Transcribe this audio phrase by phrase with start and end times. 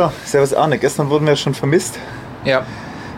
[0.00, 0.78] So, Servus Arne.
[0.78, 1.98] Gestern wurden wir schon vermisst.
[2.46, 2.64] Ja.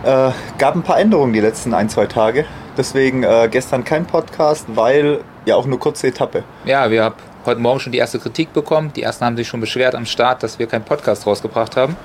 [0.02, 2.44] Äh, gab ein paar Änderungen die letzten ein, zwei Tage.
[2.76, 6.42] Deswegen äh, gestern kein Podcast, weil ja auch nur kurze Etappe.
[6.64, 7.14] Ja, wir haben
[7.46, 8.92] heute Morgen schon die erste Kritik bekommen.
[8.96, 11.96] Die ersten haben sich schon beschwert am Start, dass wir keinen Podcast rausgebracht haben.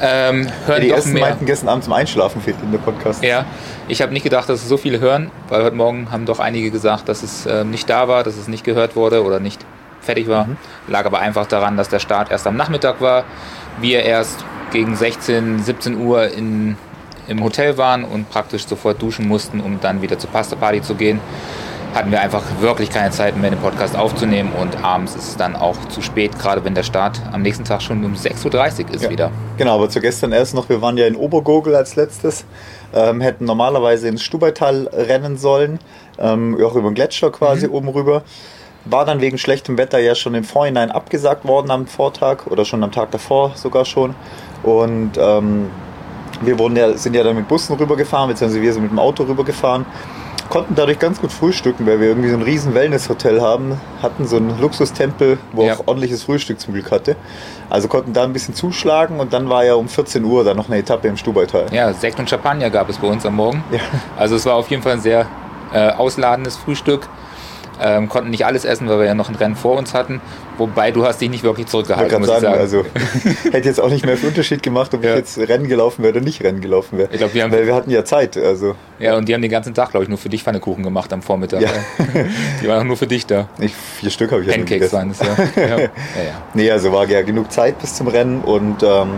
[0.00, 1.26] Ähm, hören ja, die ersten mehr.
[1.28, 3.22] meinten gestern Abend zum Einschlafen fehlt in der Podcast.
[3.22, 3.44] Ja,
[3.88, 6.70] ich habe nicht gedacht, dass es so viele hören, weil heute Morgen haben doch einige
[6.70, 9.66] gesagt, dass es äh, nicht da war, dass es nicht gehört wurde oder nicht
[10.02, 10.46] fertig war.
[10.46, 10.56] Mhm.
[10.88, 13.24] Lag aber einfach daran, dass der Start erst am Nachmittag war,
[13.80, 16.76] wir erst gegen 16, 17 Uhr in,
[17.28, 20.94] im Hotel waren und praktisch sofort duschen mussten, um dann wieder zur Pasta Party zu
[20.94, 21.20] gehen.
[21.94, 25.54] Hatten wir einfach wirklich keine Zeit mehr, den Podcast aufzunehmen und abends ist es dann
[25.54, 29.02] auch zu spät, gerade wenn der Start am nächsten Tag schon um 6.30 Uhr ist
[29.02, 29.10] ja.
[29.10, 29.30] wieder.
[29.58, 32.46] Genau, aber zu gestern erst noch, wir waren ja in Obergurgel als letztes,
[32.94, 35.80] ähm, hätten normalerweise ins Stubaital rennen sollen,
[36.18, 37.74] ähm, auch über den Gletscher quasi mhm.
[37.74, 38.22] oben rüber
[38.84, 42.82] war dann wegen schlechtem Wetter ja schon im Vorhinein abgesagt worden am Vortag oder schon
[42.82, 44.14] am Tag davor sogar schon.
[44.62, 45.70] Und ähm,
[46.40, 49.24] wir wurden ja, sind ja dann mit Bussen rübergefahren, beziehungsweise wir sind mit dem Auto
[49.24, 49.86] rübergefahren.
[50.48, 54.36] Konnten dadurch ganz gut frühstücken, weil wir irgendwie so ein riesen Wellness-Hotel haben, hatten so
[54.36, 55.74] einen Luxustempel, wo ja.
[55.74, 57.16] auch ordentliches Frühstück zum Glück hatte.
[57.70, 60.68] Also konnten da ein bisschen zuschlagen und dann war ja um 14 Uhr dann noch
[60.68, 61.66] eine Etappe im Stubaital.
[61.72, 63.64] Ja, Sekt und Champagner gab es bei uns am Morgen.
[63.70, 63.78] Ja.
[64.18, 65.26] Also es war auf jeden Fall ein sehr
[65.72, 67.08] äh, ausladendes Frühstück
[67.82, 70.20] ähm, konnten nicht alles essen, weil wir ja noch ein Rennen vor uns hatten.
[70.58, 72.60] Wobei du hast dich nicht wirklich zurückgehalten, muss sagen, ich sagen.
[72.60, 72.84] Also
[73.52, 75.10] hätte jetzt auch nicht mehr viel Unterschied gemacht, ob ja.
[75.10, 77.08] ich jetzt Rennen gelaufen wäre oder nicht Rennen gelaufen wäre.
[77.10, 78.36] Ich glaub, wir haben weil wir hatten ja Zeit.
[78.36, 78.74] Also.
[78.98, 81.22] Ja, und die haben den ganzen Tag, glaube ich, nur für dich Pfannekuchen gemacht am
[81.22, 81.62] Vormittag.
[81.62, 81.70] Ja.
[82.62, 83.48] die waren auch nur für dich da.
[83.58, 85.36] Ich, vier Stück habe ich Pancakes waren es, ja.
[85.56, 85.66] ja.
[85.66, 85.88] ja, ja.
[86.54, 89.08] Nee, also war ja genug Zeit bis zum Rennen und ähm,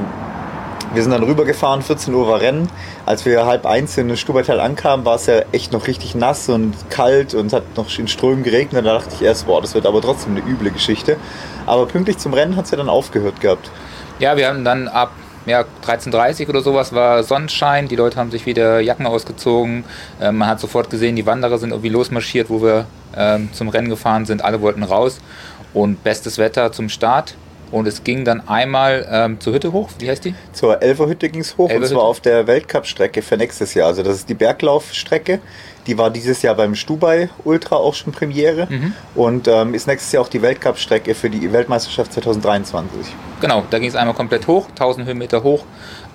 [0.94, 2.68] wir sind dann rübergefahren, 14 Uhr war Rennen.
[3.04, 6.74] Als wir halb eins in Stubertal ankamen, war es ja echt noch richtig nass und
[6.88, 8.86] kalt und hat noch in Strömen geregnet.
[8.86, 11.16] Da dachte ich erst, boah, das wird aber trotzdem eine üble Geschichte.
[11.66, 13.70] Aber pünktlich zum Rennen hat es ja dann aufgehört gehabt.
[14.20, 15.10] Ja, wir haben dann ab
[15.46, 17.88] ja, 13.30 oder sowas war Sonnenschein.
[17.88, 19.84] Die Leute haben sich wieder Jacken ausgezogen.
[20.20, 23.88] Äh, man hat sofort gesehen, die Wanderer sind irgendwie losmarschiert, wo wir äh, zum Rennen
[23.88, 24.42] gefahren sind.
[24.42, 25.20] Alle wollten raus.
[25.72, 27.34] Und bestes Wetter zum Start.
[27.74, 29.90] Und es ging dann einmal ähm, zur Hütte hoch.
[29.98, 30.36] Wie heißt die?
[30.52, 33.88] Zur Elferhütte ging es hoch Elfer und zwar auf der Weltcup-Strecke für nächstes Jahr.
[33.88, 35.40] Also das ist die Berglaufstrecke.
[35.88, 38.92] Die war dieses Jahr beim Stubai Ultra auch schon Premiere mhm.
[39.16, 43.12] und ähm, ist nächstes Jahr auch die Weltcup-Strecke für die Weltmeisterschaft 2023.
[43.40, 45.64] Genau, da ging es einmal komplett hoch, 1000 Höhenmeter hoch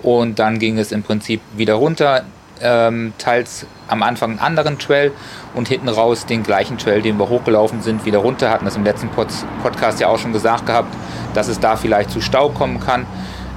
[0.02, 2.24] und dann ging es im Prinzip wieder runter
[2.62, 5.12] ähm, teils am Anfang einen anderen Trail
[5.54, 8.50] und hinten raus den gleichen Trail, den wir hochgelaufen sind, wieder runter.
[8.50, 9.28] Hatten das im letzten Pod
[9.62, 10.94] Podcast ja auch schon gesagt gehabt,
[11.34, 13.06] dass es da vielleicht zu Stau kommen kann.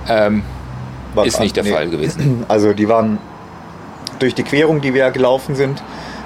[0.08, 0.44] Ähm,
[1.24, 1.72] ist nicht der nee.
[1.72, 2.46] Fall gewesen.
[2.50, 3.20] Also die waren
[4.20, 5.84] durch die Querung, die wir gelaufen sind,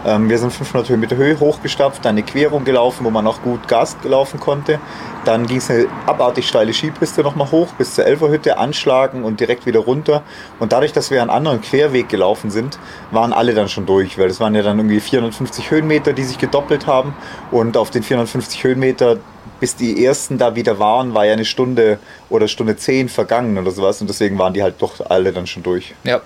[0.07, 3.67] ähm, wir sind 500 Höhenmeter Höhe hochgestapft, dann eine Querung gelaufen, wo man noch gut
[3.67, 4.79] Gas gelaufen konnte.
[5.25, 9.65] Dann ging es eine abartig steile Skipiste nochmal hoch bis zur Elferhütte, anschlagen und direkt
[9.65, 10.23] wieder runter.
[10.59, 12.79] Und dadurch, dass wir einen anderen Querweg gelaufen sind,
[13.11, 16.37] waren alle dann schon durch, weil es waren ja dann irgendwie 450 Höhenmeter, die sich
[16.37, 17.13] gedoppelt haben.
[17.51, 19.17] Und auf den 450 Höhenmeter
[19.59, 21.97] bis die ersten da wieder waren, war ja eine Stunde
[22.29, 23.99] oder Stunde zehn vergangen oder sowas.
[23.99, 25.95] Und deswegen waren die halt doch alle dann schon durch.
[26.03, 26.21] Ja,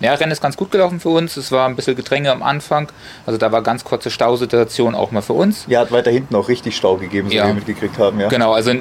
[0.00, 1.36] ja, Rennen ist ganz gut gelaufen für uns.
[1.36, 2.88] Es war ein bisschen Gedränge am Anfang.
[3.26, 5.64] Also da war ganz kurze Stausituation auch mal für uns.
[5.68, 7.44] Ja, hat weiter hinten auch richtig Stau gegeben, so ja.
[7.44, 8.18] wie wir mitgekriegt haben.
[8.18, 8.28] Ja.
[8.28, 8.72] Genau, also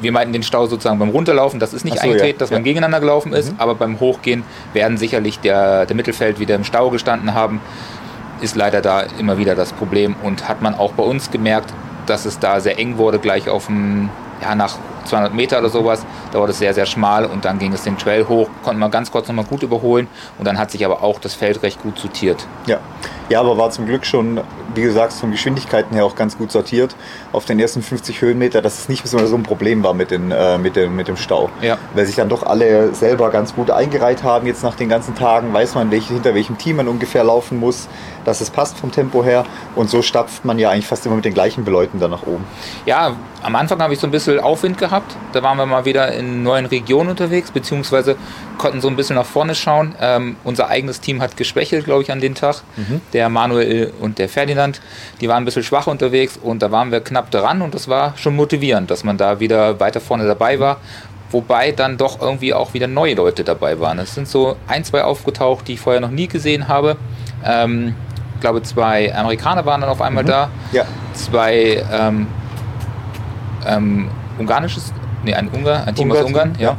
[0.00, 1.60] wir meinten den Stau sozusagen beim Runterlaufen.
[1.60, 2.38] Das ist nicht so, eingetreten, ja.
[2.38, 3.52] dass man gegeneinander gelaufen ist.
[3.52, 3.60] Mhm.
[3.60, 4.42] Aber beim Hochgehen
[4.72, 7.60] werden sicherlich der, der Mittelfeld wieder im Stau gestanden haben.
[8.40, 10.16] Ist leider da immer wieder das Problem.
[10.22, 11.72] Und hat man auch bei uns gemerkt,
[12.06, 14.10] dass es da sehr eng wurde, gleich auf dem,
[14.44, 16.04] ja, nach 200 Meter oder sowas.
[16.32, 18.90] Da war das sehr, sehr schmal und dann ging es den Trail hoch, konnte man
[18.90, 21.98] ganz kurz nochmal gut überholen und dann hat sich aber auch das Feld recht gut
[21.98, 22.46] sortiert.
[22.66, 22.78] Ja.
[23.30, 24.40] Ja, aber war zum Glück schon,
[24.76, 26.94] wie gesagt, von Geschwindigkeiten her auch ganz gut sortiert.
[27.32, 30.58] Auf den ersten 50 Höhenmeter, dass es nicht so ein Problem war mit, den, äh,
[30.58, 31.50] mit, dem, mit dem Stau.
[31.62, 31.78] Ja.
[31.94, 34.46] Weil sich dann doch alle selber ganz gut eingereiht haben.
[34.46, 37.88] Jetzt nach den ganzen Tagen weiß man, welch, hinter welchem Team man ungefähr laufen muss,
[38.24, 39.44] dass es passt vom Tempo her.
[39.74, 42.44] Und so stapft man ja eigentlich fast immer mit den gleichen Beleuten dann nach oben.
[42.86, 45.16] Ja, am Anfang habe ich so ein bisschen Aufwind gehabt.
[45.32, 48.16] Da waren wir mal wieder in neuen Regionen unterwegs, beziehungsweise
[48.58, 49.94] konnten so ein bisschen nach vorne schauen.
[50.00, 52.62] Ähm, unser eigenes Team hat geschwächelt, glaube ich, an den Tag.
[52.76, 54.63] Mhm der Manuel und der Ferdinand,
[55.20, 58.16] die waren ein bisschen schwach unterwegs und da waren wir knapp dran und das war
[58.16, 60.78] schon motivierend, dass man da wieder weiter vorne dabei war.
[61.30, 63.98] Wobei dann doch irgendwie auch wieder neue Leute dabei waren.
[63.98, 66.96] Es sind so ein, zwei aufgetaucht, die ich vorher noch nie gesehen habe.
[67.44, 67.94] Ähm,
[68.34, 70.28] ich glaube, zwei Amerikaner waren dann auf einmal mhm.
[70.28, 70.50] da.
[70.72, 70.84] Ja.
[71.12, 72.28] Zwei ähm,
[73.66, 74.92] ähm, ungarisches,
[75.24, 76.70] nee, ein Ungar, ein Team Ungar aus Ungarn, ja.
[76.70, 76.76] ja.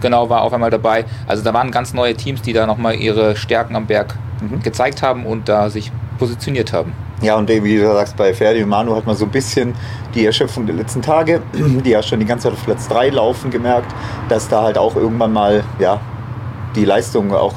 [0.00, 1.06] Genau, war auf einmal dabei.
[1.26, 4.60] Also da waren ganz neue Teams, die da nochmal ihre Stärken am Berg mhm.
[4.60, 6.92] gezeigt haben und da sich positioniert haben.
[7.24, 9.74] Ja, und wie du sagst, bei Ferdi und Manu hat man so ein bisschen
[10.14, 13.50] die Erschöpfung der letzten Tage, die ja schon die ganze Zeit auf Platz 3 laufen,
[13.50, 13.90] gemerkt,
[14.28, 16.00] dass da halt auch irgendwann mal ja,
[16.76, 17.54] die Leistung auch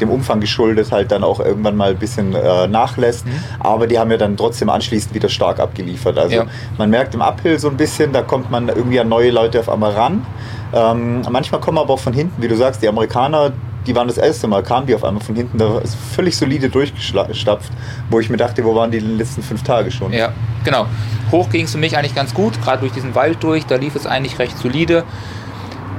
[0.00, 3.26] dem Umfang geschuldet halt dann auch irgendwann mal ein bisschen äh, nachlässt.
[3.26, 3.30] Mhm.
[3.60, 6.18] Aber die haben ja dann trotzdem anschließend wieder stark abgeliefert.
[6.18, 6.46] Also ja.
[6.76, 9.68] man merkt im Uphill so ein bisschen, da kommt man irgendwie an neue Leute auf
[9.68, 10.26] einmal ran.
[10.74, 13.52] Ähm, manchmal kommen aber auch von hinten, wie du sagst, die Amerikaner,
[13.86, 16.68] die waren das erste Mal, kamen die auf einmal von hinten, da ist völlig solide
[16.68, 17.72] durchgestapft,
[18.10, 20.12] wo ich mir dachte, wo waren die in den letzten fünf Tage schon?
[20.12, 20.32] Ja,
[20.64, 20.86] genau.
[21.30, 23.94] Hoch ging es für mich eigentlich ganz gut, gerade durch diesen Wald durch, da lief
[23.96, 25.04] es eigentlich recht solide.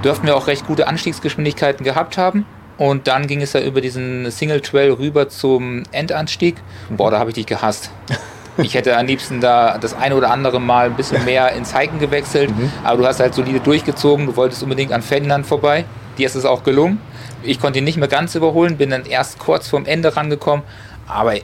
[0.03, 2.45] Dürften wir auch recht gute Anstiegsgeschwindigkeiten gehabt haben.
[2.77, 6.57] Und dann ging es ja über diesen Single Trail rüber zum Endanstieg.
[6.89, 7.91] Boah, da habe ich dich gehasst.
[8.63, 11.99] Ich hätte am liebsten da das eine oder andere Mal ein bisschen mehr ins Hiken
[11.99, 12.71] gewechselt, mhm.
[12.83, 14.25] aber du hast halt solide durchgezogen.
[14.25, 15.85] Du wolltest unbedingt an Ferdinand vorbei.
[16.17, 16.99] Dir ist es auch gelungen.
[17.43, 20.65] Ich konnte ihn nicht mehr ganz überholen, bin dann erst kurz vorm Ende rangekommen,
[21.07, 21.35] aber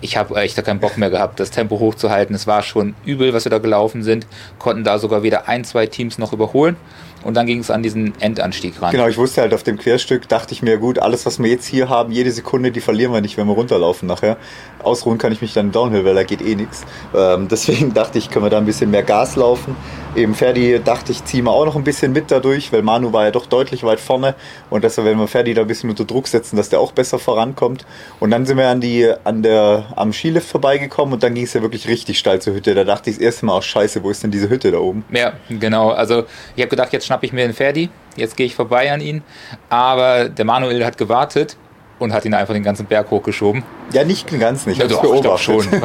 [0.00, 2.34] ich habe echt keinen Bock mehr gehabt, das Tempo hochzuhalten.
[2.34, 4.26] Es war schon übel, was wir da gelaufen sind,
[4.58, 6.76] konnten da sogar wieder ein, zwei Teams noch überholen.
[7.22, 8.92] Und dann ging es an diesen Endanstieg ran.
[8.92, 11.66] Genau, ich wusste halt auf dem Querstück, dachte ich mir, gut, alles, was wir jetzt
[11.66, 14.36] hier haben, jede Sekunde, die verlieren wir nicht, wenn wir runterlaufen nachher.
[14.82, 16.84] Ausruhen kann ich mich dann im Downhill, weil da geht eh nichts.
[17.14, 19.76] Ähm, deswegen dachte ich, können wir da ein bisschen mehr Gas laufen.
[20.16, 23.24] Eben Ferdi dachte ich, ziehen wir auch noch ein bisschen mit dadurch, weil Manu war
[23.24, 24.34] ja doch deutlich weit vorne.
[24.70, 27.18] Und deshalb werden wir Ferdi da ein bisschen unter Druck setzen, dass der auch besser
[27.18, 27.84] vorankommt.
[28.18, 31.52] Und dann sind wir an die, an der, am Skilift vorbeigekommen und dann ging es
[31.52, 32.74] ja wirklich richtig steil zur Hütte.
[32.74, 35.04] Da dachte ich das erste Mal, auch scheiße, wo ist denn diese Hütte da oben?
[35.10, 35.90] Ja, genau.
[35.90, 36.24] Also
[36.56, 39.22] ich habe gedacht, jetzt schnappe ich mir den Ferdi, jetzt gehe ich vorbei an ihn.
[39.68, 41.56] Aber der Manuel hat gewartet
[41.98, 43.64] und hat ihn einfach den ganzen Berg hochgeschoben.
[43.92, 44.80] Ja, nicht ganz nicht.
[44.80, 45.66] Ja, doch, ich schon.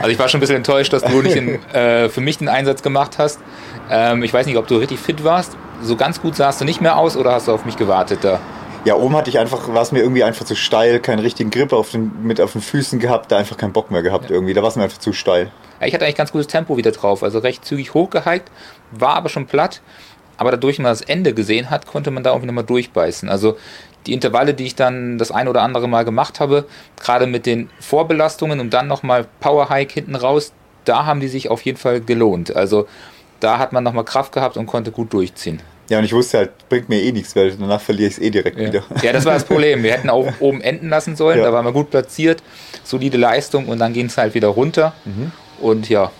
[0.00, 2.48] Also ich war schon ein bisschen enttäuscht, dass du nicht in, äh, für mich den
[2.48, 3.38] Einsatz gemacht hast.
[3.88, 5.56] Ähm, ich weiß nicht, ob du richtig fit warst.
[5.80, 8.40] So ganz gut sahst du nicht mehr aus oder hast du auf mich gewartet da?
[8.84, 11.72] Ja, oben hatte ich einfach, war es mir irgendwie einfach zu steil, keinen richtigen Grip
[11.72, 14.34] auf den, mit auf den Füßen gehabt, da einfach keinen Bock mehr gehabt ja.
[14.34, 14.54] irgendwie.
[14.54, 15.52] Da war es mir einfach zu steil.
[15.80, 18.50] Ja, ich hatte eigentlich ganz gutes Tempo wieder drauf, also recht zügig hochgehiked,
[18.90, 19.82] war aber schon platt
[20.36, 23.28] aber dadurch man das Ende gesehen hat, konnte man da irgendwie nochmal durchbeißen.
[23.28, 23.56] Also
[24.06, 26.66] die Intervalle, die ich dann das ein oder andere Mal gemacht habe,
[27.00, 30.52] gerade mit den Vorbelastungen und dann nochmal Power Hike hinten raus,
[30.84, 32.54] da haben die sich auf jeden Fall gelohnt.
[32.54, 32.86] Also
[33.40, 35.60] da hat man nochmal Kraft gehabt und konnte gut durchziehen.
[35.88, 38.30] Ja, und ich wusste halt, bringt mir eh nichts, weil danach verliere ich es eh
[38.30, 38.66] direkt ja.
[38.68, 38.82] wieder.
[39.02, 39.82] Ja, das war das Problem.
[39.82, 41.44] Wir hätten auch oben enden lassen sollen, ja.
[41.44, 42.42] da waren wir gut platziert,
[42.84, 44.94] solide Leistung und dann ging es halt wieder runter.
[45.04, 45.32] Mhm.
[45.60, 46.10] Und ja.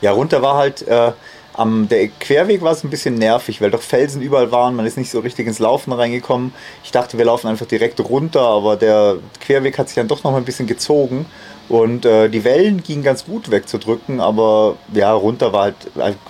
[0.00, 1.12] Ja, runter war halt, äh,
[1.54, 4.96] am der Querweg war es ein bisschen nervig, weil doch Felsen überall waren, man ist
[4.96, 6.52] nicht so richtig ins Laufen reingekommen.
[6.84, 10.32] Ich dachte, wir laufen einfach direkt runter, aber der Querweg hat sich dann doch noch
[10.32, 11.26] mal ein bisschen gezogen.
[11.68, 15.76] Und äh, die Wellen gingen ganz gut wegzudrücken, aber ja, runter war halt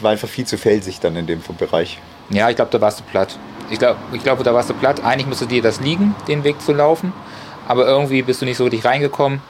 [0.00, 1.98] war einfach viel zu felsig dann in dem Bereich.
[2.30, 3.38] Ja, ich glaube, da warst du platt.
[3.70, 5.02] Ich glaube, ich glaub, da warst du platt.
[5.04, 7.12] Eigentlich müsste dir das liegen, den Weg zu laufen.
[7.68, 9.40] Aber irgendwie bist du nicht so richtig reingekommen,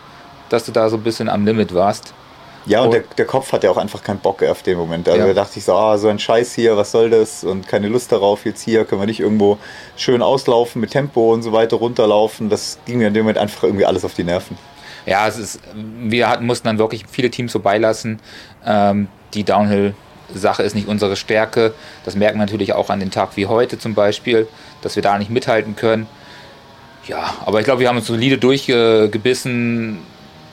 [0.48, 2.12] dass du da so ein bisschen am Limit warst.
[2.66, 5.08] Ja, und, und der, der, Kopf hatte auch einfach keinen Bock auf den Moment.
[5.08, 5.26] Also ja.
[5.28, 7.42] da dachte ich so, ah, so ein Scheiß hier, was soll das?
[7.42, 9.58] Und keine Lust darauf, jetzt hier können wir nicht irgendwo
[9.96, 12.50] schön auslaufen mit Tempo und so weiter runterlaufen.
[12.50, 14.58] Das ging mir in dem Moment einfach irgendwie alles auf die Nerven.
[15.06, 18.20] Ja, es ist, wir hatten, mussten dann wirklich viele Teams so beilassen.
[18.66, 21.72] Ähm, die Downhill-Sache ist nicht unsere Stärke.
[22.04, 24.46] Das merken wir natürlich auch an den Tag wie heute zum Beispiel,
[24.82, 26.06] dass wir da nicht mithalten können.
[27.06, 30.00] Ja, aber ich glaube, wir haben uns solide durchgebissen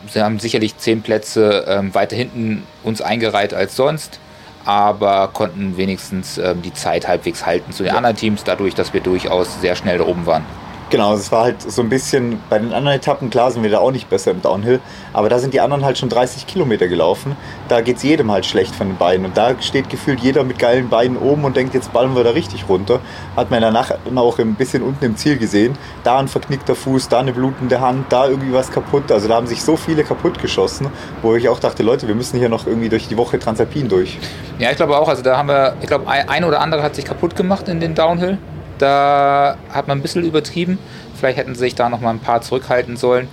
[0.10, 4.20] Sie haben sicherlich zehn Plätze ähm, weiter hinten uns eingereiht als sonst,
[4.66, 7.98] aber konnten wenigstens ähm, die Zeit halbwegs halten zu den ja.
[7.98, 10.46] anderen Teams, dadurch, dass wir durchaus sehr schnell da oben waren.
[10.90, 13.80] Genau, es war halt so ein bisschen, bei den anderen Etappen, klar sind wir da
[13.80, 14.80] auch nicht besser im Downhill,
[15.12, 17.36] aber da sind die anderen halt schon 30 Kilometer gelaufen.
[17.68, 19.26] Da geht es jedem halt schlecht von den Beinen.
[19.26, 22.30] Und da steht gefühlt jeder mit geilen Beinen oben und denkt, jetzt ballen wir da
[22.30, 23.02] richtig runter.
[23.36, 25.78] Hat man danach auch ein bisschen unten im Ziel gesehen.
[26.06, 29.12] Da ein verknickter Fuß, da eine blutende Hand, da irgendwie was kaputt.
[29.12, 30.88] Also da haben sich so viele kaputt geschossen,
[31.22, 34.18] wo ich auch dachte, Leute, wir müssen hier noch irgendwie durch die Woche Transalpin durch.
[34.58, 37.04] Ja, ich glaube auch, also da haben wir, ich glaube, ein oder andere hat sich
[37.04, 38.38] kaputt gemacht in den Downhill.
[38.78, 40.78] Da hat man ein bisschen übertrieben.
[41.16, 43.28] Vielleicht hätten sie sich da noch mal ein paar zurückhalten sollen.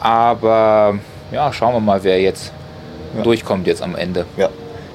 [0.00, 0.98] Aber
[1.32, 2.52] ja, schauen wir mal, wer jetzt
[3.16, 3.22] ja.
[3.22, 4.26] durchkommt jetzt am Ende.
[4.36, 4.50] Ja,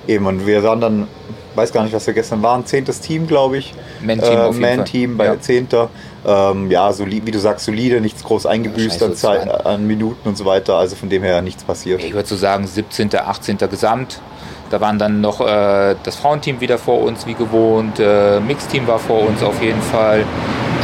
[0.07, 0.25] eben.
[0.25, 1.07] Und wir waren dann,
[1.55, 3.73] weiß gar nicht, was wir gestern waren, zehntes Team, glaube ich.
[4.01, 5.39] Man-Team äh, Man-Team bei ja.
[5.39, 5.89] Zehnter.
[6.25, 10.37] Ähm, ja, solid, wie du sagst, solide, nichts groß eingebüßt an, Zeit, an Minuten und
[10.37, 10.75] so weiter.
[10.75, 12.03] Also von dem her nichts passiert.
[12.03, 13.57] Ich würde so sagen, 17., 18.
[13.57, 14.21] Gesamt.
[14.69, 17.99] Da waren dann noch äh, das Frauenteam wieder vor uns, wie gewohnt.
[17.99, 20.23] Äh, Mixteam war vor uns auf jeden Fall.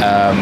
[0.02, 0.36] Ähm,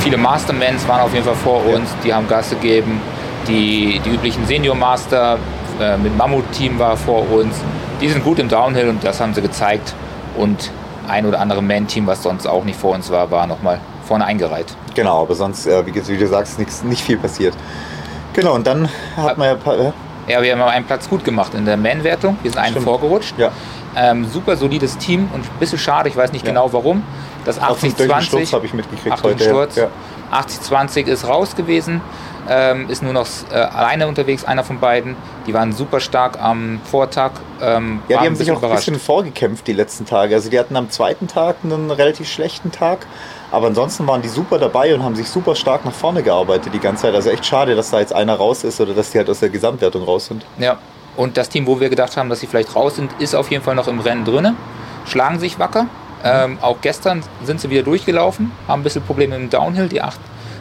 [0.00, 3.00] viele Mastermans waren auf jeden Fall vor uns, die haben Gas gegeben.
[3.46, 5.38] Die, die üblichen Senior Master
[5.80, 7.54] äh, mit Mammut-Team war vor uns.
[8.00, 9.94] Die sind gut im Downhill und das haben sie gezeigt.
[10.36, 10.70] Und
[11.08, 14.74] ein oder andere Man-Team, was sonst auch nicht vor uns war, war nochmal vorne eingereiht.
[14.94, 17.54] Genau, aber sonst, äh, wie, wie, du sagst, nix, nicht viel passiert.
[18.32, 19.54] Genau, und dann hat man ja
[20.28, 22.38] Ja, wir haben einen Platz gut gemacht in der Man-Wertung.
[22.42, 22.84] Wir sind einen Stimmt.
[22.84, 23.38] vorgerutscht.
[23.38, 23.50] Ja.
[23.96, 26.52] Ähm, super solides Team und ein bisschen schade, ich weiß nicht ja.
[26.52, 27.02] genau warum.
[27.44, 29.42] Das 80-20 habe ich mitgekriegt heute.
[29.42, 29.88] Sturz, ja.
[30.30, 32.02] 80-20 ist raus gewesen
[32.48, 35.16] ähm, ist nur noch äh, alleine unterwegs, einer von beiden.
[35.46, 37.32] Die waren super stark am Vortag.
[37.60, 38.88] Ähm, ja, die haben sich auch überrascht.
[38.88, 40.34] ein bisschen vorgekämpft die letzten Tage.
[40.34, 43.06] Also die hatten am zweiten Tag einen relativ schlechten Tag.
[43.50, 46.78] Aber ansonsten waren die super dabei und haben sich super stark nach vorne gearbeitet die
[46.78, 47.14] ganze Zeit.
[47.14, 49.48] Also echt schade, dass da jetzt einer raus ist oder dass die halt aus der
[49.48, 50.44] Gesamtwertung raus sind.
[50.58, 50.78] Ja,
[51.16, 53.64] und das Team, wo wir gedacht haben, dass sie vielleicht raus sind, ist auf jeden
[53.64, 54.54] Fall noch im Rennen drin.
[55.06, 55.86] Schlagen sich wacker.
[56.22, 60.18] Ähm, auch gestern sind sie wieder durchgelaufen, haben ein bisschen Probleme im Downhill, die 8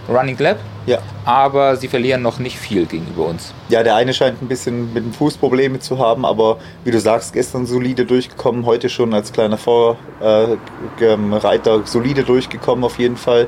[0.08, 0.58] Running Lab.
[0.86, 1.00] Ja.
[1.26, 3.54] Aber sie verlieren noch nicht viel gegenüber uns.
[3.70, 7.00] Ja, der eine scheint ein bisschen mit dem Fuß Probleme zu haben, aber wie du
[7.00, 10.58] sagst, gestern solide durchgekommen, heute schon als kleiner Vorreiter
[11.02, 13.48] äh, solide durchgekommen auf jeden Fall.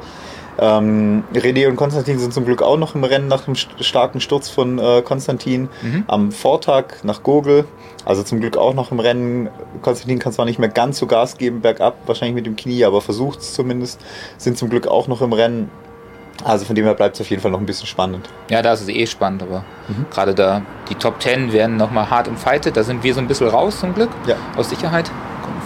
[0.61, 4.49] Ähm, René und Konstantin sind zum Glück auch noch im Rennen nach dem starken Sturz
[4.49, 6.03] von äh, Konstantin mhm.
[6.07, 7.63] am Vortag nach Gurgel.
[8.03, 9.49] Also zum Glück auch noch im Rennen.
[9.81, 12.99] Konstantin kann zwar nicht mehr ganz so Gas geben bergab, wahrscheinlich mit dem Knie, aber
[12.99, 14.01] versucht es zumindest.
[14.37, 15.69] Sind zum Glück auch noch im Rennen.
[16.43, 18.29] Also von dem her bleibt es auf jeden Fall noch ein bisschen spannend.
[18.49, 20.05] Ja, da ist es eh spannend, aber mhm.
[20.11, 22.77] gerade da, die Top 10 werden nochmal hart umfightet.
[22.77, 24.35] Da sind wir so ein bisschen raus zum Glück, ja.
[24.55, 25.11] aus Sicherheit.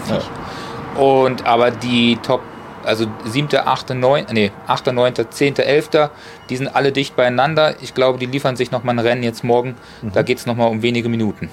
[0.09, 1.01] Ja.
[1.01, 2.41] Und aber die Top,
[2.83, 5.89] also 7., 8., 9., nee, 8., 9., 10., 11.,
[6.49, 7.75] die sind alle dicht beieinander.
[7.81, 9.75] Ich glaube, die liefern sich nochmal ein Rennen jetzt morgen.
[10.01, 10.11] Mhm.
[10.13, 11.49] Da geht es nochmal um wenige Minuten.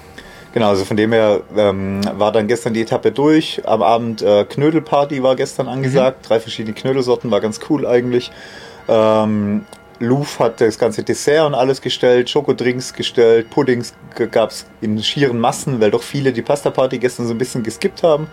[0.53, 3.61] Genau, also von dem her ähm, war dann gestern die Etappe durch.
[3.65, 6.23] Am Abend äh, Knödelparty war gestern angesagt.
[6.23, 6.27] Mhm.
[6.27, 8.31] Drei verschiedene Knödelsorten, war ganz cool eigentlich.
[8.87, 9.65] Ähm,
[10.01, 13.93] Louvre hat das ganze Dessert und alles gestellt, Schokodrinks gestellt, Puddings
[14.31, 18.01] gab es in schieren Massen, weil doch viele die Pasta-Party gestern so ein bisschen geskippt
[18.01, 18.27] haben,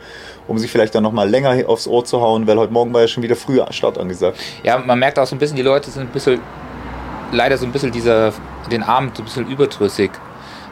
[0.46, 3.08] um sich vielleicht dann nochmal länger aufs Ohr zu hauen, weil heute Morgen war ja
[3.08, 4.38] schon wieder früher Start angesagt.
[4.62, 6.40] Ja, man merkt auch so ein bisschen, die Leute sind ein bisschen,
[7.32, 8.32] leider so ein bisschen dieser,
[8.70, 10.10] den Abend so ein bisschen überdrüssig.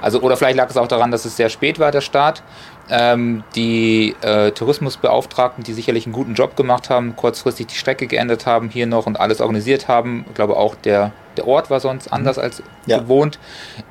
[0.01, 2.43] Also, oder vielleicht lag es auch daran, dass es sehr spät war, der Start.
[2.89, 8.47] Ähm, die äh, Tourismusbeauftragten, die sicherlich einen guten Job gemacht haben, kurzfristig die Strecke geändert
[8.47, 10.25] haben, hier noch und alles organisiert haben.
[10.29, 12.43] Ich glaube auch der, der Ort war sonst anders mhm.
[12.43, 12.99] als ja.
[12.99, 13.41] gewohnt.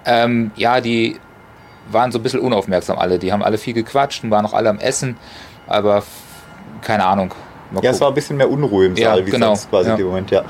[0.05, 1.19] Ähm, ja, die
[1.91, 3.19] waren so ein bisschen unaufmerksam alle.
[3.19, 5.17] Die haben alle viel gequatscht und waren noch alle am Essen,
[5.67, 6.03] aber
[6.81, 7.33] keine Ahnung.
[7.81, 9.47] ja, es war ein bisschen mehr Unruhe im Saal, ja, wie genau.
[9.47, 9.95] sonst quasi ja.
[9.95, 10.43] im Moment, ja.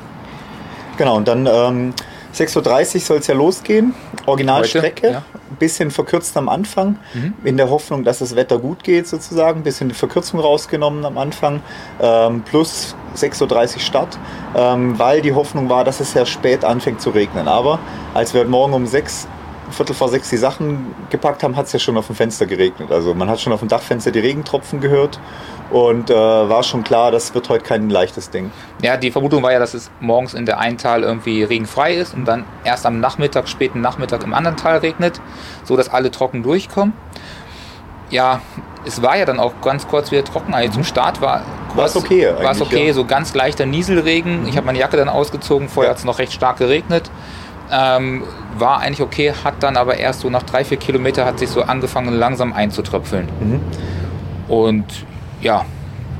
[0.98, 1.94] Genau, und dann ähm,
[2.34, 3.94] 6.30 Uhr soll es ja losgehen.
[4.25, 5.12] Originalstrecke.
[5.12, 5.24] Ja.
[5.52, 7.34] Ein bisschen verkürzt am Anfang, mhm.
[7.44, 9.60] in der Hoffnung, dass das Wetter gut geht, sozusagen.
[9.60, 11.62] Ein bisschen die Verkürzung rausgenommen am Anfang.
[12.02, 14.20] Ähm, plus 6.30 Uhr Start,
[14.56, 17.48] ähm, weil die Hoffnung war, dass es sehr spät anfängt zu regnen.
[17.48, 17.80] Aber
[18.14, 19.28] als wir morgen um 6
[19.72, 22.91] Viertel vor sechs die Sachen gepackt haben, hat es ja schon auf dem Fenster geregnet.
[22.91, 25.19] Also man hat schon auf dem Dachfenster die Regentropfen gehört
[25.72, 28.51] und äh, war schon klar, das wird heute kein leichtes Ding.
[28.81, 32.13] Ja, die Vermutung war ja, dass es morgens in der einen Tal irgendwie regenfrei ist
[32.13, 35.19] und dann erst am Nachmittag, späten Nachmittag im anderen Tal regnet,
[35.63, 36.93] so dass alle trocken durchkommen.
[38.12, 38.41] Ja,
[38.86, 40.53] es war ja dann auch ganz kurz wieder trocken.
[40.53, 41.41] Also zum Start war
[41.84, 42.31] es okay.
[42.39, 42.93] War es okay, ja.
[42.93, 44.43] so ganz leichter Nieselregen.
[44.43, 44.48] Mhm.
[44.48, 45.91] Ich habe meine Jacke dann ausgezogen, vorher ja.
[45.91, 47.10] hat es noch recht stark geregnet.
[47.72, 48.24] Ähm,
[48.57, 51.63] war eigentlich okay, hat dann aber erst so nach drei, vier Kilometer hat sich so
[51.63, 53.27] angefangen langsam einzutröpfeln.
[53.39, 53.62] Mhm.
[54.48, 54.86] Und
[55.41, 55.65] ja,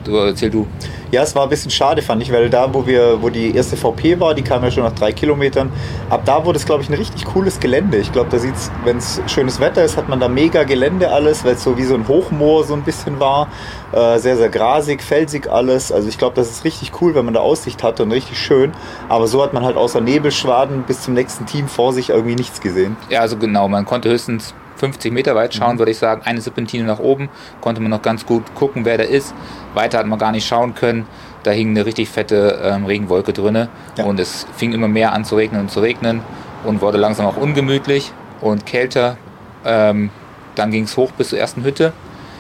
[0.04, 0.68] du erzähl du.
[1.12, 3.78] Ja, es war ein bisschen schade, fand ich, weil da, wo wir, wo die erste
[3.78, 5.72] VP war, die kam ja schon nach drei Kilometern.
[6.10, 7.98] Ab da wurde es, glaube ich, ein richtig cooles Gelände.
[7.98, 11.12] Ich glaube, da sieht es, wenn es schönes Wetter ist, hat man da mega Gelände
[11.12, 13.48] alles, weil es so wie so ein Hochmoor so ein bisschen war.
[13.92, 15.92] Äh, sehr, sehr grasig, felsig alles.
[15.92, 18.72] Also ich glaube, das ist richtig cool, wenn man da Aussicht hat und richtig schön.
[19.08, 22.62] Aber so hat man halt außer Nebelschwaden bis zum nächsten Team vor sich irgendwie nichts
[22.62, 22.98] gesehen.
[23.10, 25.80] Ja, also genau, man konnte höchstens 50 Meter weit schauen, mhm.
[25.80, 26.22] würde ich sagen.
[26.26, 27.30] Eine Serpentine nach oben,
[27.62, 29.34] konnte man noch ganz gut gucken, wer da ist.
[29.74, 31.08] Weiter hat man gar nicht schauen können.
[31.44, 33.68] Da hing eine richtig fette ähm, Regenwolke drin
[33.98, 34.04] ja.
[34.04, 36.22] und es fing immer mehr an zu regnen und zu regnen
[36.64, 39.18] und wurde langsam auch ungemütlich und kälter.
[39.64, 40.10] Ähm,
[40.56, 41.94] dann ging es hoch bis zur ersten Hütte.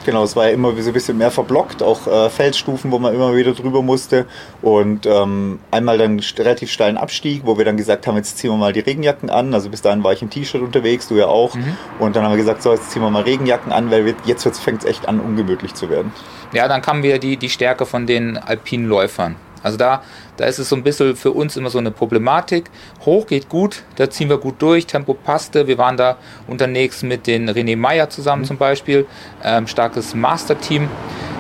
[0.06, 3.14] Genau, es war ja immer so ein bisschen mehr verblockt, auch äh, Felsstufen, wo man
[3.16, 4.28] immer wieder drüber musste.
[4.62, 8.58] Und ähm, einmal dann relativ steilen Abstieg, wo wir dann gesagt haben, jetzt ziehen wir
[8.58, 9.54] mal die Regenjacken an.
[9.54, 11.56] Also bis dahin war ich im T-Shirt unterwegs, du ja auch.
[11.56, 11.76] Mhm.
[11.98, 14.46] Und dann haben wir gesagt, so, jetzt ziehen wir mal Regenjacken an, weil wir, jetzt
[14.60, 16.14] fängt es echt an, ungemütlich zu werden.
[16.54, 19.36] Ja, dann kam wieder die, die Stärke von den alpinen Läufern.
[19.66, 20.04] Also da,
[20.38, 22.70] da ist es so ein bisschen für uns immer so eine Problematik.
[23.04, 25.66] Hoch geht gut, da ziehen wir gut durch, Tempo passte.
[25.66, 26.18] Wir waren da
[26.48, 28.48] unterwegs mit den René Meyer zusammen mhm.
[28.48, 29.08] zum Beispiel,
[29.44, 30.88] ähm, starkes Master-Team.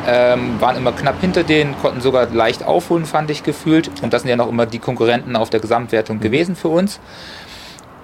[0.07, 3.91] Ähm, waren immer knapp hinter denen, konnten sogar leicht aufholen, fand ich gefühlt.
[4.01, 6.21] Und das sind ja noch immer die Konkurrenten auf der Gesamtwertung mhm.
[6.21, 6.99] gewesen für uns.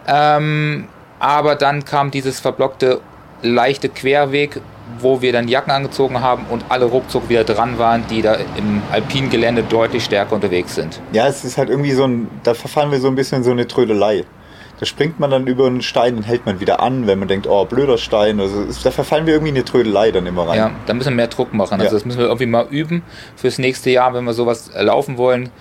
[0.07, 0.87] Ähm,
[1.19, 3.01] aber dann kam dieses verblockte
[3.41, 4.61] leichte Querweg,
[5.00, 8.81] wo wir dann Jacken angezogen haben und alle ruckzuck wieder dran waren, die da im
[8.91, 11.01] alpinen Gelände deutlich stärker unterwegs sind.
[11.13, 13.67] Ja, es ist halt irgendwie so ein, da verfallen wir so ein bisschen so eine
[13.67, 14.25] Trödelei.
[14.79, 17.45] Da springt man dann über einen Stein und hält man wieder an, wenn man denkt,
[17.45, 18.39] oh, blöder Stein.
[18.39, 20.57] Also da verfallen wir irgendwie in eine Trödelei dann immer rein.
[20.57, 21.74] Ja, da müssen wir mehr Druck machen.
[21.74, 21.91] Also ja.
[21.91, 23.03] das müssen wir irgendwie mal üben
[23.36, 25.51] fürs nächste Jahr, wenn wir sowas laufen wollen.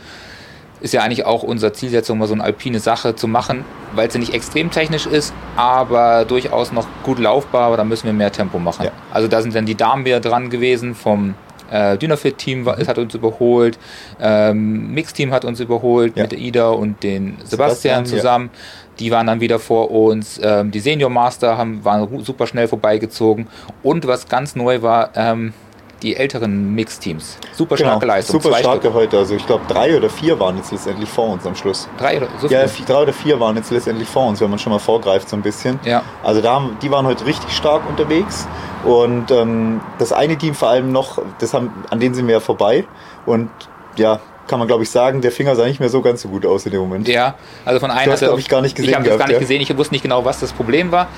[0.80, 4.18] Ist ja eigentlich auch unsere Zielsetzung, mal so eine alpine Sache zu machen, weil sie
[4.18, 8.58] nicht extrem technisch ist, aber durchaus noch gut laufbar, aber da müssen wir mehr Tempo
[8.58, 8.86] machen.
[8.86, 8.92] Ja.
[9.12, 11.34] Also da sind dann die Damen wieder dran gewesen vom
[11.70, 13.78] äh, Dynafit-Team hat uns überholt,
[14.20, 16.24] ähm, Mix-Team hat uns überholt ja.
[16.24, 18.50] mit Ida und den Sebastian, Sebastian zusammen.
[18.52, 18.60] Ja.
[18.98, 20.40] Die waren dann wieder vor uns.
[20.42, 23.46] Ähm, die Senior Master haben, waren super schnell vorbeigezogen.
[23.82, 25.54] Und was ganz neu war, ähm,
[26.02, 27.38] die älteren Mix-Teams.
[27.52, 28.40] Super genau, starke Leistung.
[28.40, 28.94] Super starke Stück.
[28.94, 29.18] heute.
[29.18, 31.88] Also ich glaube drei oder vier waren jetzt letztendlich vor uns am Schluss.
[31.98, 34.58] Drei oder so Ja, vier, drei oder vier waren jetzt letztendlich vor uns, wenn man
[34.58, 35.78] schon mal vorgreift so ein bisschen.
[35.84, 36.02] Ja.
[36.22, 38.46] Also da haben, die waren heute richtig stark unterwegs.
[38.84, 42.40] Und ähm, das eine Team vor allem noch, das haben, an denen sind wir ja
[42.40, 42.84] vorbei.
[43.26, 43.50] Und
[43.96, 46.44] ja, kann man glaube ich sagen, der Finger sah nicht mehr so ganz so gut
[46.44, 47.06] aus in dem Moment.
[47.06, 48.10] Ja, also von einem.
[48.10, 48.90] Das habe ich gar nicht gesehen.
[48.90, 49.38] Ich habe das gar nicht ja.
[49.38, 49.60] gesehen.
[49.60, 51.08] Ich wusste nicht genau, was das Problem war.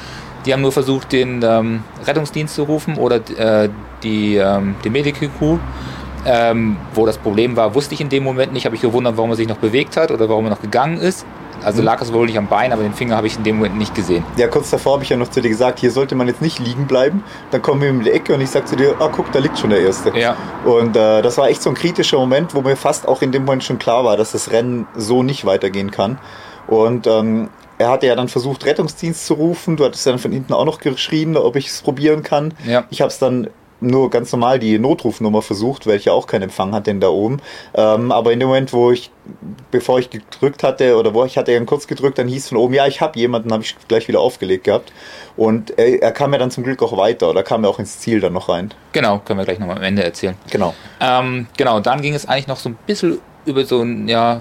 [0.44, 3.68] Die haben nur versucht, den ähm, Rettungsdienst zu rufen oder äh,
[4.02, 5.58] die, ähm, die Medical-Crew.
[6.24, 8.64] Ähm, wo das Problem war, wusste ich in dem Moment nicht.
[8.64, 11.26] Habe ich gewundert, warum er sich noch bewegt hat oder warum er noch gegangen ist.
[11.64, 11.86] Also mhm.
[11.86, 13.94] lag es wohl nicht am Bein, aber den Finger habe ich in dem Moment nicht
[13.94, 14.24] gesehen.
[14.36, 16.58] Ja, kurz davor habe ich ja noch zu dir gesagt, hier sollte man jetzt nicht
[16.58, 17.22] liegen bleiben.
[17.50, 19.58] Dann kommen wir in die Ecke und ich sage zu dir, ah guck, da liegt
[19.58, 20.16] schon der Erste.
[20.16, 20.36] Ja.
[20.64, 23.44] Und äh, das war echt so ein kritischer Moment, wo mir fast auch in dem
[23.44, 26.18] Moment schon klar war, dass das Rennen so nicht weitergehen kann.
[26.66, 27.48] Und ähm,
[27.78, 29.76] er hatte ja dann versucht, Rettungsdienst zu rufen.
[29.76, 32.54] Du hattest dann von hinten auch noch geschrien, ob ich es probieren kann.
[32.66, 32.84] Ja.
[32.90, 33.48] Ich habe es dann
[33.82, 37.40] nur ganz normal die Notrufnummer versucht, welche auch keinen Empfang hat denn da oben.
[37.74, 39.10] Ähm, aber in dem Moment, wo ich,
[39.70, 42.74] bevor ich gedrückt hatte, oder wo ich hatte ihn kurz gedrückt, dann hieß von oben,
[42.74, 44.92] ja, ich habe jemanden, habe ich gleich wieder aufgelegt gehabt.
[45.36, 47.98] Und er, er, kam ja dann zum Glück auch weiter, oder kam er auch ins
[47.98, 48.72] Ziel dann noch rein.
[48.92, 50.36] Genau, können wir gleich nochmal am Ende erzählen.
[50.50, 50.74] Genau.
[51.00, 54.38] Ähm, genau, dann ging es eigentlich noch so ein bisschen über so ein, ja,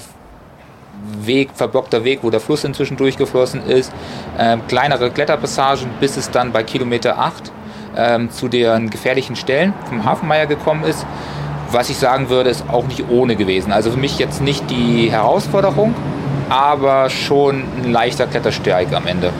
[1.24, 3.92] Weg, verblockter Weg, wo der Fluss inzwischen durchgeflossen ist.
[4.38, 7.52] Ähm, kleinere Kletterpassagen, bis es dann bei Kilometer 8
[7.98, 11.06] ähm, zu den gefährlichen Stellen vom Hafenmeier gekommen ist.
[11.72, 13.72] Was ich sagen würde, ist auch nicht ohne gewesen.
[13.72, 15.94] Also für mich jetzt nicht die Herausforderung,
[16.50, 19.32] aber schon ein leichter Klettersteig am Ende.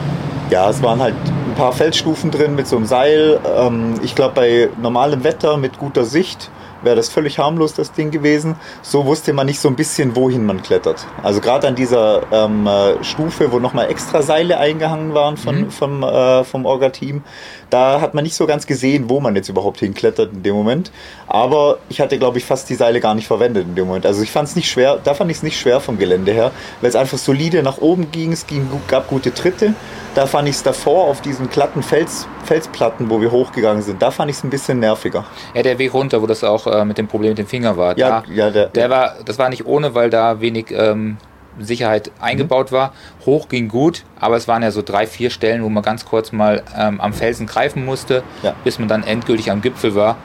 [0.48, 1.14] Ja, es waren halt
[1.52, 3.38] ein paar Felsstufen drin mit so einem Seil.
[3.58, 6.50] Ähm, ich glaube, bei normalem Wetter mit guter Sicht
[6.82, 8.56] wäre das völlig harmlos, das Ding gewesen.
[8.82, 11.06] So wusste man nicht so ein bisschen, wohin man klettert.
[11.22, 15.70] Also gerade an dieser ähm, äh, Stufe, wo nochmal extra Seile eingehangen waren von, mhm.
[15.70, 17.22] vom, äh, vom Orga-Team,
[17.70, 20.90] da hat man nicht so ganz gesehen, wo man jetzt überhaupt hinklettert in dem Moment.
[21.26, 24.06] Aber ich hatte, glaube ich, fast die Seile gar nicht verwendet in dem Moment.
[24.06, 26.50] Also ich fand es nicht schwer, da fand ich es nicht schwer vom Gelände her,
[26.80, 29.74] weil es einfach solide nach oben ging, es ging, gab gute Tritte.
[30.14, 34.10] Da fand ich es davor auf diesen glatten Fels, Felsplatten, wo wir hochgegangen sind, da
[34.10, 35.24] fand ich es ein bisschen nerviger.
[35.54, 37.96] Ja, der Weg runter, wo das auch äh, mit dem Problem mit dem Finger war.
[37.98, 41.16] Ja, da, ja der, der war, das war nicht ohne, weil da wenig ähm,
[41.58, 42.76] Sicherheit eingebaut mhm.
[42.76, 42.92] war.
[43.26, 46.32] Hoch ging gut, aber es waren ja so drei, vier Stellen, wo man ganz kurz
[46.32, 48.54] mal ähm, am Felsen greifen musste, ja.
[48.64, 50.16] bis man dann endgültig am Gipfel war.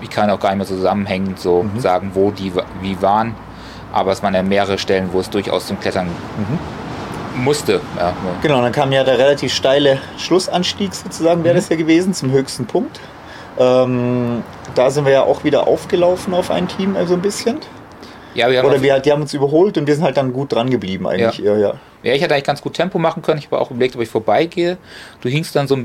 [0.00, 1.80] Ich kann auch gar nicht mehr zusammenhängend so mhm.
[1.80, 3.34] sagen, wo die wie waren.
[3.92, 6.85] Aber es waren ja mehrere Stellen, wo es durchaus zum Klettern mhm
[7.36, 7.80] musste.
[7.96, 8.14] Ja.
[8.42, 11.58] Genau, dann kam ja der relativ steile Schlussanstieg sozusagen, wäre mhm.
[11.58, 13.00] das ja gewesen, zum höchsten Punkt.
[13.58, 14.42] Ähm,
[14.74, 17.60] da sind wir ja auch wieder aufgelaufen auf ein Team, also ein bisschen.
[18.34, 20.52] Ja, wir haben Oder wir, die haben uns überholt und wir sind halt dann gut
[20.52, 21.38] dran geblieben eigentlich.
[21.38, 21.54] Ja.
[21.54, 21.74] Ja, ja.
[22.02, 23.38] ja, ich hätte eigentlich ganz gut Tempo machen können.
[23.38, 24.76] Ich habe auch überlegt, ob ich vorbeigehe.
[25.22, 25.78] Du hingst dann so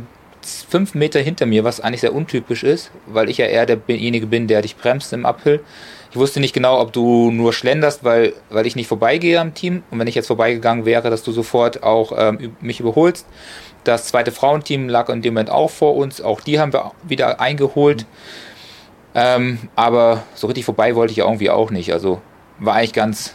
[0.69, 4.47] fünf Meter hinter mir, was eigentlich sehr untypisch ist, weil ich ja eher derjenige bin,
[4.47, 5.61] der dich bremst im Uphill.
[6.11, 9.83] Ich wusste nicht genau, ob du nur schlenderst, weil, weil ich nicht vorbeigehe am Team.
[9.91, 13.25] Und wenn ich jetzt vorbeigegangen wäre, dass du sofort auch ähm, mich überholst.
[13.85, 16.21] Das zweite Frauenteam lag in dem Moment auch vor uns.
[16.21, 18.01] Auch die haben wir wieder eingeholt.
[18.01, 18.07] Mhm.
[19.13, 21.93] Ähm, aber so richtig vorbei wollte ich irgendwie auch nicht.
[21.93, 22.21] Also
[22.59, 23.33] war eigentlich ganz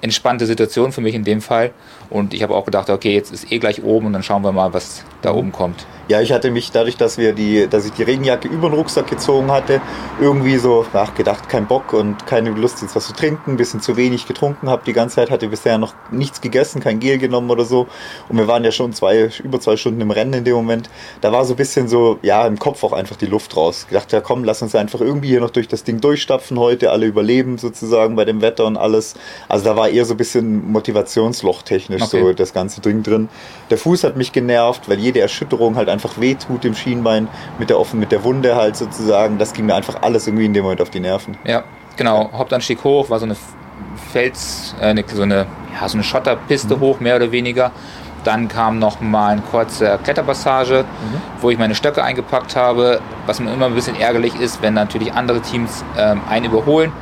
[0.00, 1.72] entspannte Situation für mich in dem Fall.
[2.10, 4.52] Und ich habe auch gedacht, okay, jetzt ist eh gleich oben und dann schauen wir
[4.52, 5.38] mal, was da mhm.
[5.38, 5.86] oben kommt.
[6.08, 9.08] Ja, ich hatte mich dadurch, dass wir die, dass ich die Regenjacke über den Rucksack
[9.08, 9.80] gezogen hatte,
[10.20, 13.80] irgendwie so ach, gedacht, kein Bock und keine Lust jetzt was zu trinken, ein bisschen
[13.80, 17.50] zu wenig getrunken habe die ganze Zeit, hatte bisher noch nichts gegessen, kein Gel genommen
[17.50, 17.86] oder so.
[18.28, 20.90] Und wir waren ja schon zwei, über zwei Stunden im Rennen in dem Moment.
[21.20, 23.86] Da war so ein bisschen so, ja, im Kopf auch einfach die Luft raus.
[23.88, 26.90] Ich dachte, ja komm, lass uns einfach irgendwie hier noch durch das Ding durchstapfen heute,
[26.90, 29.14] alle überleben sozusagen bei dem Wetter und alles.
[29.48, 32.20] Also da war eher so ein bisschen Motivationsloch technisch okay.
[32.20, 33.28] so das ganze Ding drin.
[33.70, 37.28] Der Fuß hat mich genervt, weil jede Erschütterung halt einfach wehtut im Schienbein,
[37.58, 39.38] mit der offen, mit der Wunde halt sozusagen.
[39.38, 41.36] Das ging mir einfach alles irgendwie in dem Moment auf die Nerven.
[41.44, 41.64] Ja,
[41.96, 42.30] genau.
[42.32, 43.36] Hauptanstieg hoch, war so eine
[44.12, 45.46] Fels, äh, so eine,
[45.80, 46.80] ja, so eine Schotterpiste mhm.
[46.80, 47.70] hoch, mehr oder weniger.
[48.24, 51.20] Dann kam noch mal eine kurze Kletterpassage, mhm.
[51.40, 53.00] wo ich meine Stöcke eingepackt habe.
[53.26, 56.92] Was mir immer ein bisschen ärgerlich ist, wenn natürlich andere Teams ähm, einen überholen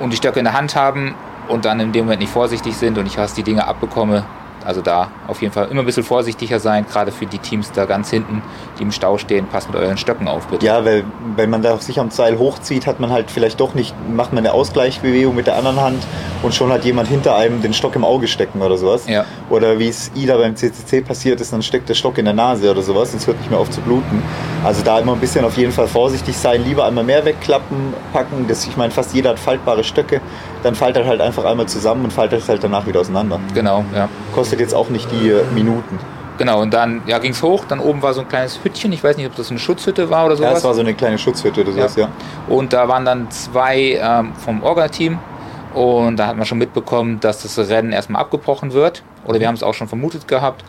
[0.00, 1.14] und die Stöcke in der Hand haben
[1.48, 4.24] und dann in dem Moment nicht vorsichtig sind und ich fast die Dinge abbekomme,
[4.66, 7.84] Also da auf jeden Fall immer ein bisschen vorsichtiger sein, gerade für die Teams da
[7.84, 8.42] ganz hinten,
[8.78, 9.46] die im Stau stehen.
[9.46, 10.66] Passt mit euren Stöcken auf, bitte.
[10.66, 11.04] Ja, weil
[11.36, 14.44] wenn man da sich am Seil hochzieht, hat man halt vielleicht doch nicht, macht man
[14.44, 16.02] eine Ausgleichsbewegung mit der anderen Hand
[16.42, 19.06] und schon hat jemand hinter einem den Stock im Auge stecken oder sowas.
[19.08, 19.24] Ja.
[19.50, 22.68] Oder wie es Ida beim CCC passiert ist, dann steckt der Stock in der Nase
[22.68, 24.22] oder sowas und es hört nicht mehr auf zu bluten.
[24.64, 28.46] Also da immer ein bisschen auf jeden Fall vorsichtig sein, lieber einmal mehr wegklappen, packen.
[28.48, 30.20] Das, ich meine, fast jeder hat faltbare Stöcke.
[30.66, 33.38] Dann faltet halt einfach einmal zusammen und faltet es halt danach wieder auseinander.
[33.54, 34.08] Genau, ja.
[34.34, 35.96] Kostet jetzt auch nicht die äh, Minuten.
[36.38, 39.04] Genau, und dann ja, ging es hoch, dann oben war so ein kleines Hüttchen, ich
[39.04, 40.50] weiß nicht, ob das eine Schutzhütte war oder sowas.
[40.50, 42.08] Ja, es war so eine kleine Schutzhütte oder sowas, ja.
[42.48, 45.20] Und da waren dann zwei ähm, vom Orga-Team
[45.72, 49.04] und da hat man schon mitbekommen, dass das Rennen erstmal abgebrochen wird.
[49.24, 50.64] Oder wir haben es auch schon vermutet gehabt.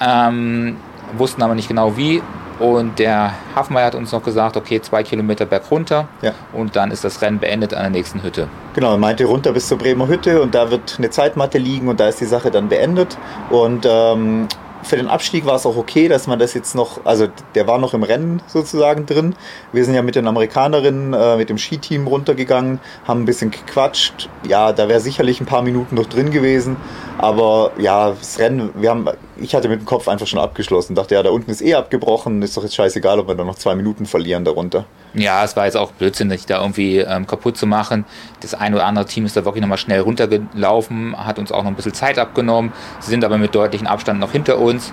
[0.00, 0.78] Ähm,
[1.16, 2.22] wussten aber nicht genau wie.
[2.60, 6.30] Und der Hafenmeier hat uns noch gesagt, okay, zwei Kilometer berg runter Ja.
[6.52, 8.46] und dann ist das Rennen beendet an der nächsten Hütte.
[8.74, 11.98] Genau, er meinte runter bis zur Bremer Hütte und da wird eine Zeitmatte liegen und
[11.98, 13.18] da ist die Sache dann beendet.
[13.50, 14.46] Und ähm,
[14.84, 17.78] für den Abstieg war es auch okay, dass man das jetzt noch, also der war
[17.78, 19.34] noch im Rennen sozusagen drin.
[19.72, 24.28] Wir sind ja mit den Amerikanerinnen, äh, mit dem Skiteam runtergegangen, haben ein bisschen gequatscht.
[24.46, 26.76] Ja, da wäre sicherlich ein paar Minuten noch drin gewesen.
[27.18, 30.94] Aber ja, das Rennen, wir haben, ich hatte mit dem Kopf einfach schon abgeschlossen.
[30.94, 33.56] Dachte, ja, da unten ist eh abgebrochen, ist doch jetzt scheißegal, ob wir da noch
[33.56, 34.84] zwei Minuten verlieren darunter.
[35.14, 38.04] Ja, es war jetzt auch Blödsinn, sich da irgendwie ähm, kaputt zu machen.
[38.40, 41.70] Das ein oder andere Team ist da wirklich nochmal schnell runtergelaufen, hat uns auch noch
[41.70, 42.72] ein bisschen Zeit abgenommen.
[42.98, 44.92] Sie sind aber mit deutlichem Abstand noch hinter uns.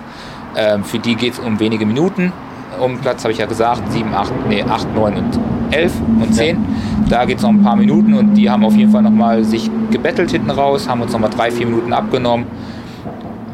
[0.56, 2.32] Ähm, für die geht es um wenige Minuten.
[2.78, 5.40] Um Platz habe ich ja gesagt, 7, 8, nee, 8, 9 und
[5.72, 6.64] 11 und 10.
[7.08, 9.70] Da geht es noch ein paar Minuten und die haben auf jeden Fall nochmal sich
[9.90, 12.46] gebettelt hinten raus, haben uns nochmal drei, vier Minuten abgenommen.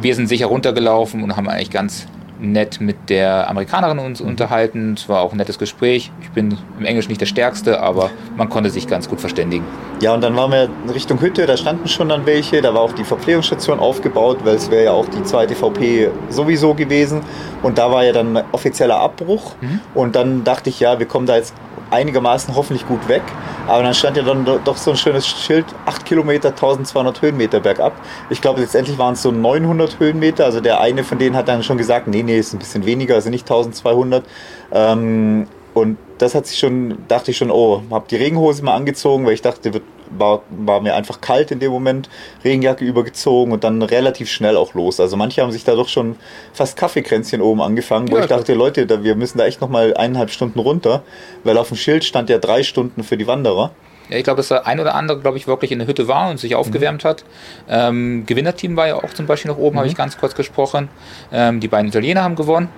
[0.03, 2.07] Wir sind sicher runtergelaufen und haben eigentlich ganz
[2.41, 4.95] nett mit der Amerikanerin uns unterhalten.
[4.97, 6.11] Es war auch ein nettes Gespräch.
[6.23, 9.65] Ich bin im Englisch nicht der Stärkste, aber man konnte sich ganz gut verständigen.
[10.01, 12.83] Ja, und dann waren wir in Richtung Hütte, da standen schon dann welche, da war
[12.83, 17.23] auch die Verpflegungsstation aufgebaut, weil es wäre ja auch die zweite VP sowieso gewesen.
[17.63, 19.55] Und da war ja dann offizieller Abbruch.
[19.95, 21.55] Und dann dachte ich, ja, wir kommen da jetzt
[21.91, 23.23] einigermaßen hoffentlich gut weg.
[23.67, 27.61] Aber dann stand ja dann do- doch so ein schönes Schild, 8 Kilometer, 1200 Höhenmeter
[27.61, 27.93] bergab.
[28.31, 30.45] Ich glaube, letztendlich waren es so 900 Höhenmeter.
[30.45, 33.15] Also der eine von denen hat dann schon gesagt, nee, nee, ist ein bisschen weniger,
[33.15, 34.25] also nicht 1200.
[34.73, 39.25] Ähm, und das hat sich schon, dachte ich schon, oh, habe die Regenhose mal angezogen,
[39.27, 42.09] weil ich dachte, wird, war, war mir einfach kalt in dem Moment,
[42.45, 45.01] Regenjacke übergezogen und dann relativ schnell auch los.
[45.01, 46.17] Also manche haben sich da doch schon
[46.53, 49.69] fast Kaffeekränzchen oben angefangen, wo Ja, ich dachte, Leute, da, wir müssen da echt noch
[49.69, 51.03] mal eineinhalb Stunden runter,
[51.45, 53.71] weil auf dem Schild stand ja drei Stunden für die Wanderer.
[54.09, 56.31] Ja, ich glaube, dass der ein oder andere, glaube ich, wirklich in der Hütte war
[56.31, 57.25] und sich aufgewärmt hat.
[57.69, 60.89] Ähm, Gewinnerteam war ja auch zum Beispiel noch oben, habe ich ganz kurz gesprochen.
[61.31, 62.71] Ähm, die beiden Italiener haben gewonnen.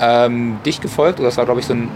[0.00, 1.88] Ähm, dicht gefolgt, oder das war, glaube ich, so ein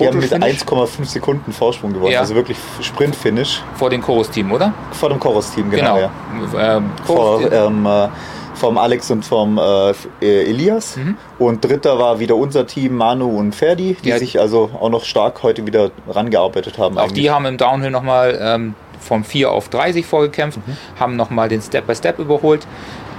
[0.00, 2.20] Die haben mit Fotofinish 1,5 Sekunden Vorsprung gewonnen, Ja.
[2.20, 4.72] also wirklich Sprint-Finish vor dem Chorus-Team, oder?
[4.92, 5.98] vor dem Chorus-Team, genau.
[5.98, 6.10] Ja.
[6.58, 8.08] Ähm, vor, Chorus- ähm, äh,
[8.54, 10.96] vom Alex und vom äh, äh, Elias.
[10.96, 11.16] Mhm.
[11.38, 14.18] Und dritter war wieder unser Team, Manu und Ferdi, die Ja.
[14.18, 16.98] sich also auch noch stark heute wieder rangearbeitet haben.
[16.98, 17.22] Auch eigentlich.
[17.22, 20.76] die haben im Downhill nochmal ähm, vom 4 auf 3 sich vorgekämpft, Mhm.
[20.98, 22.66] haben nochmal den Step-by-Step überholt.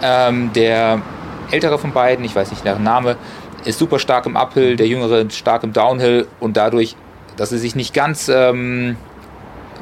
[0.03, 1.01] Ähm, der
[1.51, 3.15] ältere von beiden, ich weiß nicht der Name,
[3.65, 6.95] ist super stark im Uphill, der jüngere stark im Downhill und dadurch,
[7.38, 8.95] dass sie sich nicht ganz, ähm,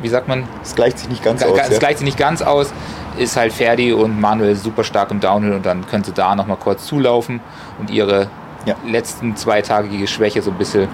[0.02, 1.60] wie sagt man, Es gleicht sich nicht ganz Ga- aus.
[1.64, 1.80] Es ja.
[1.80, 2.72] gleicht sich nicht ganz aus,
[3.18, 6.58] ist halt Ferdi und Manuel super stark im Downhill und dann können sie da nochmal
[6.58, 7.40] kurz zulaufen
[7.80, 8.30] und ihre
[8.66, 8.76] Ja.
[8.86, 10.88] letzten zweitagige Schwäche so ein bisschen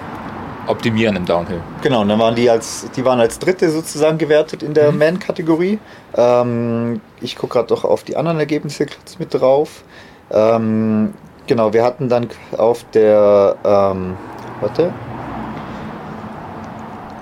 [0.66, 1.60] optimieren im Downhill.
[1.82, 4.98] Genau, und dann waren die als, die waren als Dritte sozusagen gewertet in der Mhm.
[4.98, 5.78] Man-Kategorie.
[6.16, 9.84] Ähm, ich gucke gerade doch auf die anderen Ergebnisse kurz mit drauf.
[10.30, 11.12] Ähm,
[11.46, 14.16] genau, wir hatten dann auf der, ähm,
[14.60, 14.92] warte,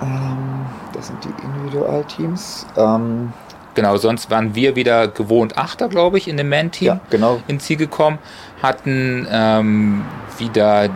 [0.01, 2.67] ähm, das sind die Individualteams.
[2.77, 3.33] Ähm,
[3.75, 7.39] Genau, sonst waren wir wieder gewohnt Achter, glaube ich, in dem Man-Team ja, genau.
[7.47, 8.19] ins Ziel gekommen,
[8.61, 10.03] hatten ähm,
[10.37, 10.89] wieder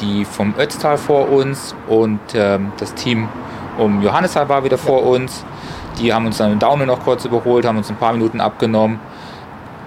[0.00, 3.28] die vom Ötztal vor uns und ähm, das Team
[3.78, 5.44] um Johanneshal war wieder vor uns.
[6.00, 9.00] Die haben uns dann im Downhill noch kurz überholt, haben uns ein paar Minuten abgenommen.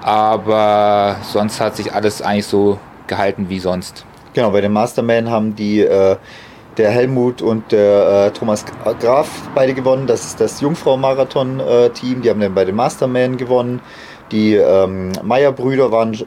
[0.08, 4.06] Aber sonst hat sich alles eigentlich so gehalten wie sonst.
[4.32, 6.16] Genau, bei den Masterman haben die äh,
[6.78, 8.64] der Helmut und der äh, Thomas
[9.02, 10.08] Graf beide gewonnen.
[10.08, 12.22] Das ist das Jungfrau-Marathon-Team.
[12.22, 13.82] Die haben dann bei den Masterman gewonnen.
[14.32, 16.18] Die ähm, Meyer-Brüder waren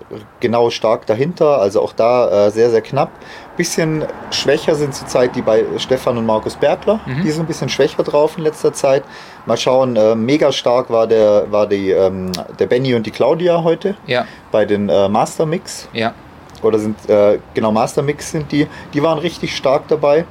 [0.40, 3.10] genau stark dahinter, also auch da äh, sehr, sehr knapp.
[3.56, 7.00] Bisschen schwächer sind zurzeit die bei Stefan und Markus Bergler.
[7.04, 7.22] Mhm.
[7.22, 9.04] Die sind ein bisschen schwächer drauf in letzter Zeit.
[9.44, 13.62] Mal schauen, äh, mega stark war der, war die, ähm, der Benny und die Claudia
[13.62, 16.14] heute Ja, bei den äh, Master Mix ja.
[16.62, 20.24] oder sind äh, genau Master Mix sind die, die waren richtig stark dabei.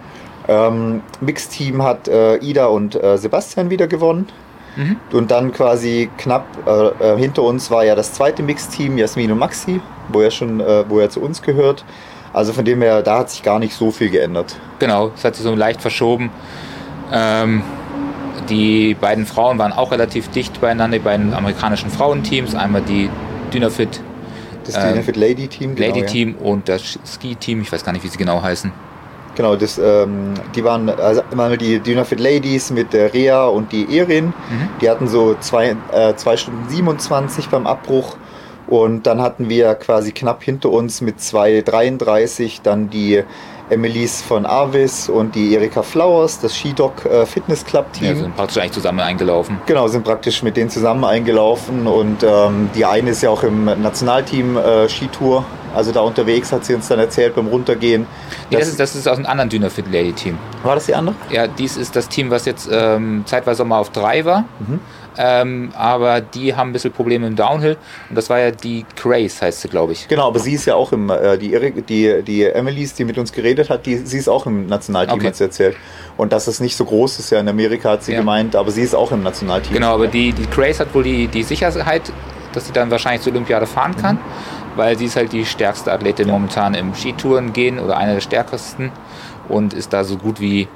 [0.48, 4.28] Ähm, Mix-Team hat äh, Ida und äh, Sebastian wieder gewonnen.
[4.80, 4.96] Mhm.
[5.12, 9.38] Und dann quasi knapp äh, äh, hinter uns war ja das zweite Mix-Team, Jasmin und
[9.38, 11.84] Maxi, wo er schon, äh, wo er zu uns gehört.
[12.32, 14.56] Also von dem her, da hat sich gar nicht so viel geändert.
[14.80, 16.30] Genau, es hat sich so leicht verschoben.
[17.12, 17.62] Ähm,
[18.50, 22.56] die beiden Frauen waren auch relativ dicht beieinander, die beiden amerikanischen Frauenteams.
[22.56, 23.10] Einmal die
[23.54, 24.00] Dynafit.
[24.64, 25.76] Das ähm, Dynafit Lady Team.
[25.76, 26.46] Genau, Lady Team ja.
[26.46, 28.72] und das Ski Team, ich weiß gar nicht, wie sie genau heißen.
[29.36, 33.98] Genau, das, ähm, die waren also einmal die Dynafit Ladies mit der Rea und die
[33.98, 34.28] Erin.
[34.28, 34.70] Mhm.
[34.82, 38.18] Die hatten so 2 äh, zwei Stunden 27 beim Abbruch.
[38.68, 43.24] Und dann hatten wir quasi knapp hinter uns mit 2,33 dann die
[43.70, 48.08] Emilys von Avis und die Erika Flowers, das Skidog äh, Fitness Club Team.
[48.08, 49.60] Ja, sind praktisch eigentlich zusammen eingelaufen.
[49.66, 53.66] Genau, sind praktisch mit denen zusammen eingelaufen und ähm, die eine ist ja auch im
[53.66, 58.08] Nationalteam äh, Skitour, also da unterwegs hat sie uns dann erzählt beim Runtergehen.
[58.50, 60.38] Nee, das, ist, das ist aus einem anderen Dynafit Lady Team.
[60.64, 61.16] War das die andere?
[61.30, 64.46] Ja, dies ist das Team, was jetzt ähm, zeitweise mal auf drei war.
[64.60, 64.80] Mhm.
[65.18, 67.78] Ähm, aber die haben ein bisschen Probleme im Downhill.
[68.10, 70.08] Und das war ja die Grace, heißt sie, glaube ich.
[70.08, 73.32] Genau, aber sie ist ja auch im, äh, die, die, die Emilys, die mit uns
[73.32, 75.28] geredet hat, die, sie ist auch im Nationalteam, okay.
[75.28, 75.76] hat sie erzählt.
[76.18, 78.20] Und dass es nicht so groß ist, ja in Amerika hat sie ja.
[78.20, 79.74] gemeint, aber sie ist auch im Nationalteam.
[79.74, 82.12] Genau, aber die, die Grace hat wohl die, die Sicherheit,
[82.54, 84.20] dass sie dann wahrscheinlich zur Olympiade fahren kann, mhm.
[84.76, 86.34] weil sie ist halt die stärkste Athletin ja.
[86.34, 88.92] momentan im Skitouren gehen oder eine der stärksten
[89.48, 90.68] und ist da so gut wie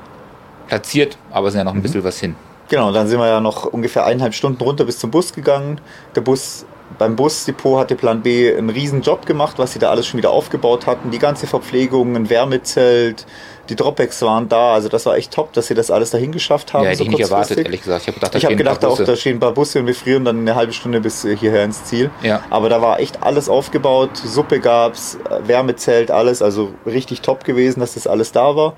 [0.67, 1.83] platziert, aber sind ja noch ein mhm.
[1.83, 2.35] bisschen was hin.
[2.73, 5.79] Genau, dann sind wir ja noch ungefähr eineinhalb Stunden runter bis zum Bus gegangen.
[6.15, 6.65] Der Bus,
[6.97, 10.31] beim Busdepot hatte Plan B einen riesen Job gemacht, was sie da alles schon wieder
[10.31, 11.11] aufgebaut hatten.
[11.11, 13.27] Die ganze Verpflegung, ein Wärmezelt,
[13.69, 14.73] die Dropbacks waren da.
[14.73, 16.85] Also das war echt top, dass sie das alles dahin geschafft haben.
[16.85, 18.01] Ja, hätte so ich nicht erwartet, ehrlich gesagt.
[18.01, 19.93] Ich habe gedacht, da ich hab gedacht auch, da stehen ein paar Busse und wir
[19.93, 22.09] frieren dann eine halbe Stunde bis hierher ins Ziel.
[22.23, 22.41] Ja.
[22.49, 24.17] Aber da war echt alles aufgebaut.
[24.17, 26.41] Suppe gab's, Wärmezelt, alles.
[26.41, 28.73] Also richtig top gewesen, dass das alles da war.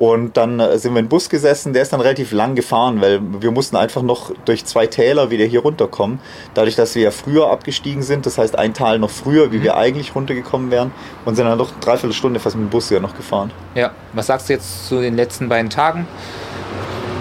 [0.00, 3.20] Und dann äh, sind wir im Bus gesessen, der ist dann relativ lang gefahren, weil
[3.40, 6.20] wir mussten einfach noch durch zwei Täler wieder hier runterkommen.
[6.54, 9.64] Dadurch, dass wir ja früher abgestiegen sind, das heißt ein Tal noch früher, wie mhm.
[9.64, 10.90] wir eigentlich runtergekommen wären,
[11.26, 13.50] und sind dann noch dreiviertel Stunde fast mit dem Bus ja noch gefahren.
[13.74, 16.08] Ja, was sagst du jetzt zu den letzten beiden Tagen?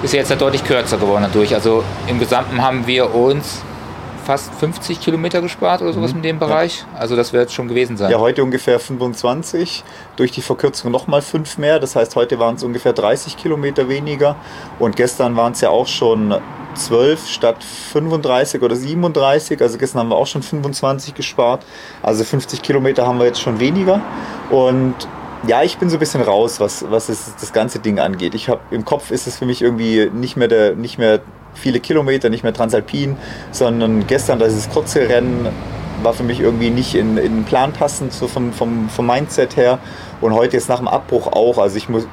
[0.02, 1.54] Ist ja jetzt ja deutlich kürzer geworden dadurch.
[1.54, 3.62] Also im Gesamten haben wir uns
[4.30, 6.18] fast 50 Kilometer gespart oder sowas mhm.
[6.18, 6.86] in dem Bereich.
[6.94, 7.00] Ja.
[7.00, 8.12] Also das wird jetzt schon gewesen sein.
[8.12, 9.84] Ja, heute ungefähr 25,
[10.18, 11.80] durch die Verkürzung nochmal 5 mehr.
[11.80, 14.36] Das heißt, heute waren es ungefähr 30 Kilometer weniger
[14.78, 16.36] und gestern waren es ja auch schon
[16.76, 19.60] 12 statt 35 oder 37.
[19.64, 21.66] Also gestern haben wir auch schon 25 gespart.
[22.04, 24.00] Also 50 Kilometer haben wir jetzt schon weniger.
[24.52, 24.94] Und
[25.48, 28.36] ja, ich bin so ein bisschen raus, was, was das ganze Ding angeht.
[28.36, 31.22] Ich habe im Kopf ist es für mich irgendwie nicht mehr der, nicht mehr
[31.60, 33.18] viele Kilometer, nicht mehr Transalpin,
[33.52, 35.48] sondern gestern dieses kurze Rennen
[36.02, 39.58] war für mich irgendwie nicht in, in den Plan passend, so vom, vom, vom Mindset
[39.58, 39.80] her.
[40.22, 41.58] Und heute ist nach dem Abbruch auch.
[41.58, 42.08] Also ich muss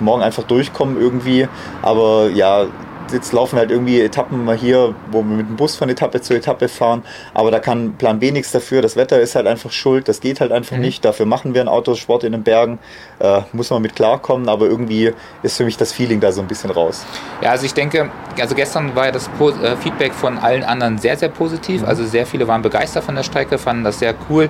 [0.00, 1.48] morgen einfach durchkommen irgendwie.
[1.80, 2.66] Aber ja,
[3.10, 6.34] jetzt laufen halt irgendwie Etappen mal hier, wo wir mit dem Bus von Etappe zu
[6.34, 7.02] Etappe fahren.
[7.34, 8.82] Aber da kann Plan B nichts dafür.
[8.82, 10.08] Das Wetter ist halt einfach schuld.
[10.08, 10.82] Das geht halt einfach mhm.
[10.82, 11.04] nicht.
[11.04, 12.78] Dafür machen wir einen Autosport in den Bergen.
[13.18, 14.48] Äh, muss man mit klarkommen.
[14.48, 15.12] Aber irgendwie
[15.42, 17.04] ist für mich das Feeling da so ein bisschen raus.
[17.40, 18.10] Ja, also ich denke,
[18.40, 19.28] also gestern war ja das
[19.62, 21.82] äh, Feedback von allen anderen sehr, sehr positiv.
[21.82, 21.88] Mhm.
[21.88, 24.48] Also sehr viele waren begeistert von der Strecke, fanden das sehr cool.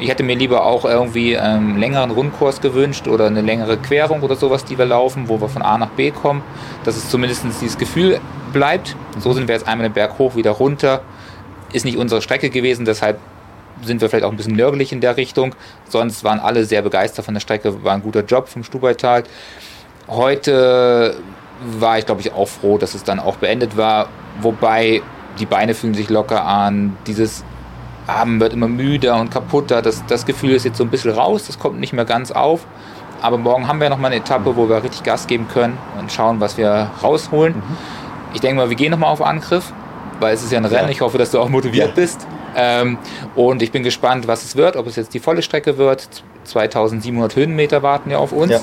[0.00, 4.34] Ich hätte mir lieber auch irgendwie einen längeren Rundkurs gewünscht oder eine längere Querung oder
[4.34, 6.42] sowas, die wir laufen, wo wir von A nach B kommen,
[6.84, 8.18] dass es zumindest dieses Gefühl
[8.54, 8.96] bleibt.
[9.18, 11.02] So sind wir jetzt einmal den Berg hoch, wieder runter.
[11.74, 13.18] Ist nicht unsere Strecke gewesen, deshalb
[13.82, 15.54] sind wir vielleicht auch ein bisschen nörgelig in der Richtung.
[15.88, 19.24] Sonst waren alle sehr begeistert von der Strecke, war ein guter Job vom Stubaital.
[20.08, 21.14] Heute
[21.78, 24.08] war ich, glaube ich, auch froh, dass es dann auch beendet war.
[24.40, 25.02] Wobei
[25.38, 26.96] die Beine fühlen sich locker an.
[27.06, 27.44] Dieses
[28.06, 29.82] Abend wird immer müder und kaputter.
[29.82, 32.66] Das, das Gefühl ist jetzt so ein bisschen raus, das kommt nicht mehr ganz auf.
[33.22, 36.10] Aber morgen haben wir noch mal eine Etappe, wo wir richtig Gas geben können und
[36.10, 37.54] schauen, was wir rausholen.
[37.56, 37.76] Mhm.
[38.32, 39.72] Ich denke mal, wir gehen noch mal auf Angriff,
[40.20, 40.86] weil es ist ja ein Rennen.
[40.86, 40.90] Ja.
[40.90, 41.94] Ich hoffe, dass du auch motiviert ja.
[41.94, 42.26] bist.
[42.56, 42.98] Ähm,
[43.34, 46.08] und ich bin gespannt, was es wird, ob es jetzt die volle Strecke wird.
[46.44, 48.52] 2700 Höhenmeter warten ja auf uns.
[48.52, 48.60] Ja.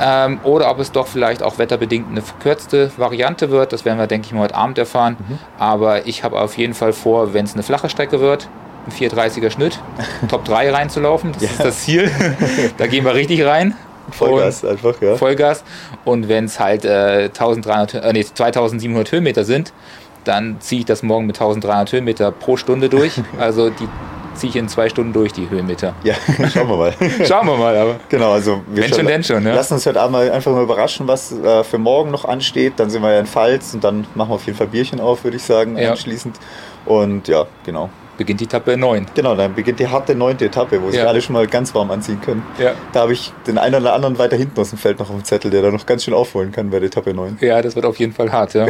[0.00, 3.72] Ähm, oder ob es doch vielleicht auch wetterbedingt eine verkürzte Variante wird.
[3.72, 5.16] Das werden wir, denke ich mal, heute Abend erfahren.
[5.18, 5.38] Mhm.
[5.58, 8.48] Aber ich habe auf jeden Fall vor, wenn es eine flache Strecke wird,
[8.86, 9.78] ein 430er Schnitt,
[10.28, 11.32] Top 3 reinzulaufen.
[11.32, 11.48] Das ja.
[11.50, 12.10] ist das Ziel.
[12.78, 13.74] da gehen wir richtig rein.
[14.10, 15.16] Vollgas und einfach, ja.
[15.16, 15.62] Vollgas.
[16.04, 19.72] Und wenn es halt äh, 1300, äh, nee, 2700 Höhenmeter sind,
[20.24, 23.20] dann ziehe ich das morgen mit 1300 Höhenmeter pro Stunde durch.
[23.38, 23.88] Also die
[24.34, 25.94] ziehe ich in zwei Stunden durch, die Höhenmeter.
[26.04, 26.14] Ja,
[26.52, 26.94] schauen wir mal.
[27.26, 27.96] schauen wir mal, aber.
[28.08, 29.54] Genau, also wir Wenn schon, denn schon, ja.
[29.54, 32.74] Lassen uns heute Abend mal einfach mal überraschen, was äh, für morgen noch ansteht.
[32.76, 35.24] Dann sind wir ja in Pfalz und dann machen wir auf jeden Fall Bierchen auf,
[35.24, 35.90] würde ich sagen, ja.
[35.90, 36.36] anschließend.
[36.86, 37.90] Und ja, genau
[38.20, 39.06] beginnt die Etappe 9.
[39.14, 40.92] Genau, dann beginnt die harte neunte Etappe, wo ja.
[40.92, 42.42] sich alle schon mal ganz warm anziehen können.
[42.58, 42.72] Ja.
[42.92, 45.24] Da habe ich den einen oder anderen weiter hinten aus dem Feld noch auf dem
[45.24, 47.38] Zettel, der da noch ganz schön aufholen kann bei der Etappe 9.
[47.40, 48.66] Ja, das wird auf jeden Fall hart, ja.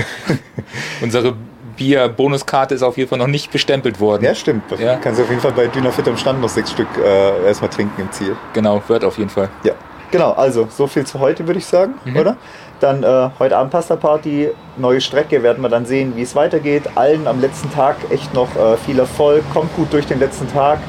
[1.01, 1.35] Unsere
[1.81, 4.23] Bier-Bonuskarte ist auf jeden Fall noch nicht bestempelt worden.
[4.25, 4.65] Ja, stimmt.
[4.79, 4.97] Ja.
[4.97, 8.03] Kannst du auf jeden Fall bei Dünafit am Stand noch sechs Stück äh, erstmal trinken
[8.03, 8.37] im Ziel.
[8.53, 9.49] Genau, wird auf jeden Fall.
[9.65, 9.73] Ja.
[10.11, 12.17] Genau, also so viel zu heute, würde ich sagen, Mhm.
[12.17, 12.37] oder?
[12.81, 16.83] Dann äh, heute Abend Pasta Party, neue Strecke, werden wir dann sehen, wie es weitergeht.
[16.97, 20.81] Allen am letzten Tag echt noch äh, viel Erfolg, kommt gut durch den letzten Tag.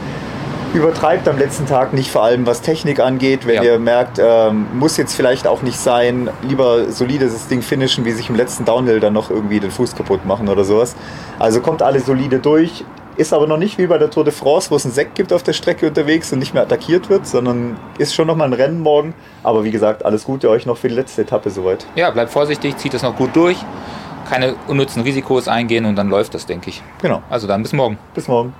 [0.73, 3.45] Übertreibt am letzten Tag nicht, vor allem was Technik angeht.
[3.45, 3.63] Wenn Ja.
[3.63, 8.11] ihr merkt, ähm, muss jetzt vielleicht auch nicht sein, lieber solide das Ding finishen, wie
[8.13, 10.95] sich im letzten Downhill dann noch irgendwie den Fuß kaputt machen oder sowas.
[11.39, 12.85] Also kommt alle solide durch.
[13.17, 15.33] Ist aber noch nicht wie bei der Tour de France, wo es einen Sekt gibt
[15.33, 18.79] auf der Strecke unterwegs und nicht mehr attackiert wird, sondern ist schon nochmal ein Rennen
[18.79, 19.13] morgen.
[19.43, 21.85] Aber wie gesagt, alles Gute euch noch für die letzte Etappe soweit.
[21.95, 23.57] Ja, bleibt vorsichtig, zieht das noch gut durch.
[24.29, 26.81] Keine unnützen Risikos eingehen und dann läuft das, denke ich.
[27.01, 27.21] Genau.
[27.29, 27.97] Also dann bis morgen.
[28.13, 28.53] Bis morgen.